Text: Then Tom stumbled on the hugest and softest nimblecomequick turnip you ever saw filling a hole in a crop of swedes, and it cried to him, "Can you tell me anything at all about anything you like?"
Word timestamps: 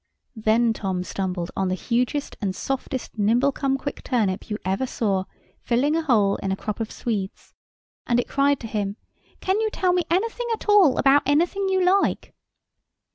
Then 0.35 0.73
Tom 0.73 1.03
stumbled 1.03 1.51
on 1.55 1.67
the 1.67 1.75
hugest 1.75 2.35
and 2.41 2.55
softest 2.55 3.19
nimblecomequick 3.19 4.01
turnip 4.03 4.49
you 4.49 4.57
ever 4.65 4.87
saw 4.87 5.25
filling 5.61 5.95
a 5.95 6.01
hole 6.01 6.37
in 6.37 6.51
a 6.51 6.55
crop 6.55 6.79
of 6.79 6.91
swedes, 6.91 7.53
and 8.07 8.19
it 8.19 8.27
cried 8.27 8.59
to 8.61 8.67
him, 8.67 8.97
"Can 9.41 9.59
you 9.61 9.69
tell 9.69 9.93
me 9.93 10.01
anything 10.09 10.47
at 10.55 10.67
all 10.67 10.97
about 10.97 11.21
anything 11.27 11.69
you 11.69 11.85
like?" 11.85 12.33